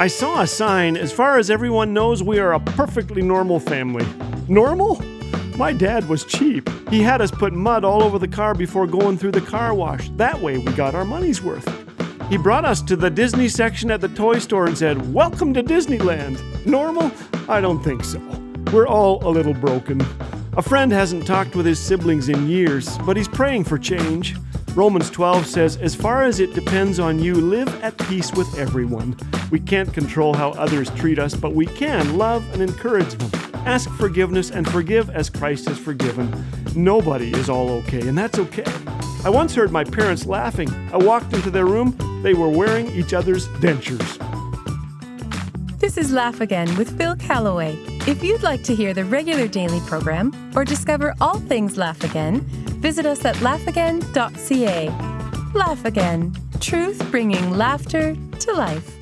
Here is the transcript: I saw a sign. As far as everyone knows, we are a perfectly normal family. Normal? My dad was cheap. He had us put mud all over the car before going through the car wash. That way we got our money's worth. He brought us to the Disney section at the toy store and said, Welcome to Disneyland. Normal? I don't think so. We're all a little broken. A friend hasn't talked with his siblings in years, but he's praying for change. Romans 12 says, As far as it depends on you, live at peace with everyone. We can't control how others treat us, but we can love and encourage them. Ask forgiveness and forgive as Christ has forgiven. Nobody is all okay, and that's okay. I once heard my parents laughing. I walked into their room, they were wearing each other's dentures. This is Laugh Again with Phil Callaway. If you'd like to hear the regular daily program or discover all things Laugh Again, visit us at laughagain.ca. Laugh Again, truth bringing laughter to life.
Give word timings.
I 0.00 0.06
saw 0.06 0.40
a 0.40 0.46
sign. 0.46 0.96
As 0.96 1.12
far 1.12 1.36
as 1.36 1.50
everyone 1.50 1.92
knows, 1.92 2.22
we 2.22 2.38
are 2.38 2.54
a 2.54 2.60
perfectly 2.60 3.20
normal 3.20 3.60
family. 3.60 4.06
Normal? 4.48 4.98
My 5.58 5.74
dad 5.74 6.08
was 6.08 6.24
cheap. 6.24 6.70
He 6.88 7.02
had 7.02 7.20
us 7.20 7.30
put 7.30 7.52
mud 7.52 7.84
all 7.84 8.02
over 8.02 8.18
the 8.18 8.26
car 8.26 8.54
before 8.54 8.86
going 8.86 9.18
through 9.18 9.32
the 9.32 9.42
car 9.42 9.74
wash. 9.74 10.08
That 10.16 10.40
way 10.40 10.56
we 10.56 10.72
got 10.72 10.94
our 10.94 11.04
money's 11.04 11.42
worth. 11.42 11.68
He 12.30 12.38
brought 12.38 12.64
us 12.64 12.80
to 12.80 12.96
the 12.96 13.10
Disney 13.10 13.46
section 13.46 13.90
at 13.90 14.00
the 14.00 14.08
toy 14.08 14.38
store 14.38 14.64
and 14.64 14.78
said, 14.78 15.12
Welcome 15.12 15.52
to 15.52 15.62
Disneyland. 15.62 16.64
Normal? 16.64 17.12
I 17.46 17.60
don't 17.60 17.82
think 17.82 18.02
so. 18.02 18.20
We're 18.72 18.88
all 18.88 19.22
a 19.22 19.28
little 19.28 19.52
broken. 19.52 20.00
A 20.56 20.62
friend 20.62 20.90
hasn't 20.90 21.26
talked 21.26 21.54
with 21.54 21.66
his 21.66 21.78
siblings 21.78 22.30
in 22.30 22.48
years, 22.48 22.96
but 23.00 23.18
he's 23.18 23.28
praying 23.28 23.64
for 23.64 23.76
change. 23.76 24.34
Romans 24.74 25.10
12 25.10 25.44
says, 25.44 25.76
As 25.76 25.94
far 25.94 26.22
as 26.22 26.40
it 26.40 26.54
depends 26.54 26.98
on 26.98 27.18
you, 27.18 27.34
live 27.34 27.68
at 27.82 27.98
peace 27.98 28.32
with 28.32 28.56
everyone. 28.56 29.14
We 29.50 29.60
can't 29.60 29.92
control 29.92 30.34
how 30.34 30.50
others 30.50 30.90
treat 30.90 31.18
us, 31.18 31.34
but 31.34 31.54
we 31.54 31.66
can 31.66 32.16
love 32.16 32.48
and 32.52 32.62
encourage 32.62 33.14
them. 33.14 33.30
Ask 33.66 33.90
forgiveness 33.90 34.50
and 34.50 34.68
forgive 34.68 35.10
as 35.10 35.28
Christ 35.28 35.68
has 35.68 35.78
forgiven. 35.78 36.44
Nobody 36.74 37.32
is 37.32 37.50
all 37.50 37.70
okay, 37.70 38.06
and 38.06 38.16
that's 38.16 38.38
okay. 38.38 38.64
I 39.24 39.30
once 39.30 39.54
heard 39.54 39.70
my 39.70 39.84
parents 39.84 40.24
laughing. 40.24 40.70
I 40.92 40.96
walked 40.96 41.32
into 41.34 41.50
their 41.50 41.66
room, 41.66 41.96
they 42.22 42.32
were 42.34 42.48
wearing 42.48 42.90
each 42.92 43.12
other's 43.12 43.48
dentures. 43.60 44.18
This 45.78 45.96
is 45.96 46.12
Laugh 46.12 46.40
Again 46.40 46.74
with 46.76 46.96
Phil 46.96 47.16
Callaway. 47.16 47.76
If 48.06 48.22
you'd 48.22 48.42
like 48.42 48.62
to 48.64 48.74
hear 48.74 48.94
the 48.94 49.04
regular 49.04 49.48
daily 49.48 49.80
program 49.80 50.32
or 50.54 50.64
discover 50.64 51.14
all 51.20 51.38
things 51.38 51.76
Laugh 51.76 52.02
Again, 52.04 52.40
visit 52.80 53.04
us 53.04 53.24
at 53.24 53.36
laughagain.ca. 53.36 54.88
Laugh 55.54 55.84
Again, 55.84 56.34
truth 56.60 57.10
bringing 57.10 57.50
laughter 57.50 58.16
to 58.38 58.52
life. 58.52 58.99